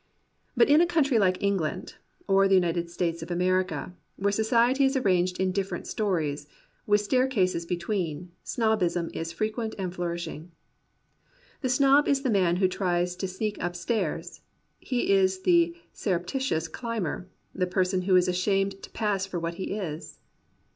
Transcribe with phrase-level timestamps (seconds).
[0.57, 1.97] But in a country like England
[2.27, 6.47] or the United States of America, where society is arranged in different stories,
[6.87, 10.51] with staircases between, snobbism is fre quent and flourishing.
[11.61, 14.41] The snob is the man who tries to sneak upstairs.
[14.79, 19.73] He is the surreptitious climhery the person who is ashamed to pass for what he
[19.75, 20.17] is.